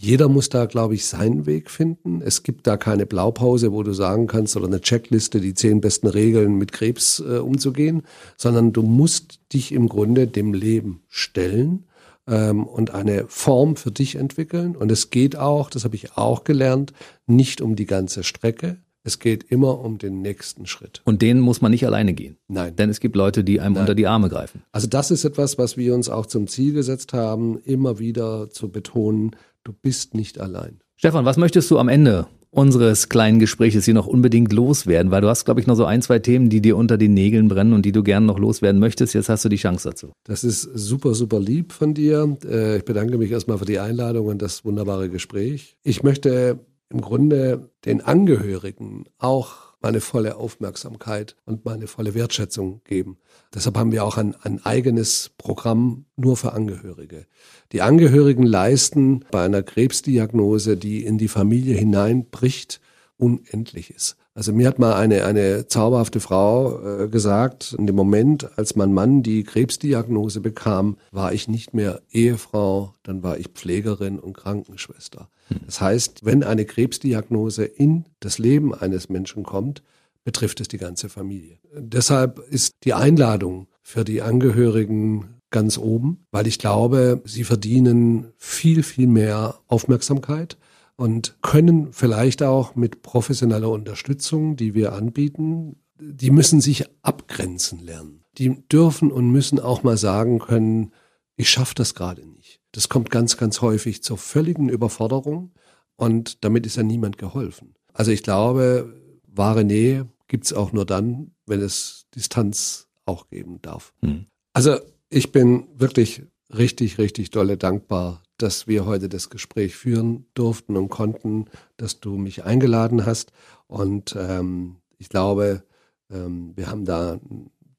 [0.00, 2.22] Jeder muss da, glaube ich, seinen Weg finden.
[2.22, 6.06] Es gibt da keine Blaupause, wo du sagen kannst, oder eine Checkliste, die zehn besten
[6.06, 8.02] Regeln mit Krebs äh, umzugehen,
[8.36, 11.88] sondern du musst dich im Grunde dem Leben stellen
[12.28, 14.76] ähm, und eine Form für dich entwickeln.
[14.76, 16.92] Und es geht auch, das habe ich auch gelernt,
[17.26, 18.76] nicht um die ganze Strecke,
[19.08, 21.00] es geht immer um den nächsten Schritt.
[21.04, 22.36] Und den muss man nicht alleine gehen.
[22.46, 22.76] Nein.
[22.76, 23.80] Denn es gibt Leute, die einem Nein.
[23.80, 24.62] unter die Arme greifen.
[24.70, 28.68] Also das ist etwas, was wir uns auch zum Ziel gesetzt haben, immer wieder zu
[28.68, 29.34] betonen,
[29.64, 30.80] du bist nicht allein.
[30.96, 35.12] Stefan, was möchtest du am Ende unseres kleinen Gespräches hier noch unbedingt loswerden?
[35.12, 37.48] Weil du hast, glaube ich, noch so ein, zwei Themen, die dir unter den Nägeln
[37.48, 39.14] brennen und die du gerne noch loswerden möchtest.
[39.14, 40.12] Jetzt hast du die Chance dazu.
[40.24, 42.36] Das ist super, super lieb von dir.
[42.44, 45.76] Äh, ich bedanke mich erstmal für die Einladung und das wunderbare Gespräch.
[45.84, 46.58] Ich möchte
[46.90, 53.18] im Grunde den Angehörigen auch meine volle Aufmerksamkeit und meine volle Wertschätzung geben.
[53.54, 57.26] Deshalb haben wir auch ein, ein eigenes Programm nur für Angehörige.
[57.72, 62.80] Die Angehörigen leisten bei einer Krebsdiagnose, die in die Familie hineinbricht,
[63.16, 64.16] Unendliches.
[64.38, 68.94] Also mir hat mal eine, eine zauberhafte Frau äh, gesagt, in dem Moment, als mein
[68.94, 75.28] Mann die Krebsdiagnose bekam, war ich nicht mehr Ehefrau, dann war ich Pflegerin und Krankenschwester.
[75.48, 75.56] Hm.
[75.66, 79.82] Das heißt, wenn eine Krebsdiagnose in das Leben eines Menschen kommt,
[80.22, 81.58] betrifft es die ganze Familie.
[81.76, 88.84] Deshalb ist die Einladung für die Angehörigen ganz oben, weil ich glaube, sie verdienen viel,
[88.84, 90.58] viel mehr Aufmerksamkeit
[90.98, 98.24] und können vielleicht auch mit professioneller Unterstützung, die wir anbieten, die müssen sich abgrenzen lernen.
[98.36, 100.92] Die dürfen und müssen auch mal sagen können,
[101.36, 102.60] ich schaffe das gerade nicht.
[102.72, 105.52] Das kommt ganz, ganz häufig zur völligen Überforderung
[105.94, 107.76] und damit ist ja niemand geholfen.
[107.92, 108.92] Also ich glaube,
[109.24, 113.94] wahre Nähe gibt's auch nur dann, wenn es Distanz auch geben darf.
[114.02, 114.26] Hm.
[114.52, 114.78] Also
[115.10, 116.22] ich bin wirklich
[116.52, 122.16] richtig, richtig dolle dankbar, dass wir heute das Gespräch führen durften und konnten, dass du
[122.16, 123.32] mich eingeladen hast.
[123.66, 125.64] Und ähm, ich glaube,
[126.10, 127.20] ähm, wir haben da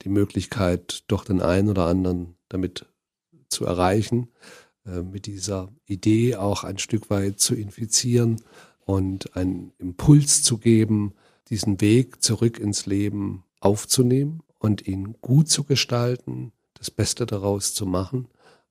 [0.02, 2.86] die Möglichkeit, doch den einen oder anderen damit
[3.48, 4.30] zu erreichen,
[4.86, 8.42] äh, mit dieser Idee auch ein Stück weit zu infizieren
[8.86, 11.14] und einen Impuls zu geben,
[11.50, 17.86] diesen Weg zurück ins Leben aufzunehmen und ihn gut zu gestalten, das Beste daraus zu
[17.86, 18.28] machen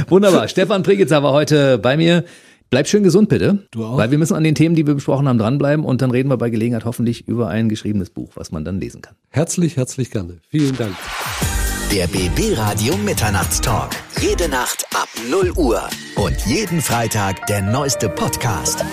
[0.09, 0.47] Wunderbar.
[0.47, 2.23] Stefan Pregitzer war heute bei mir.
[2.69, 3.67] Bleib schön gesund, bitte.
[3.71, 3.97] Du auch.
[3.97, 6.37] Weil wir müssen an den Themen, die wir besprochen haben, dranbleiben und dann reden wir
[6.37, 9.15] bei Gelegenheit hoffentlich über ein geschriebenes Buch, was man dann lesen kann.
[9.29, 10.37] Herzlich, herzlich gerne.
[10.49, 10.95] Vielen Dank.
[11.91, 13.91] Der BB Radio Mitternachtstalk.
[14.19, 15.81] Jede Nacht ab 0 Uhr.
[16.15, 18.83] Und jeden Freitag der neueste Podcast.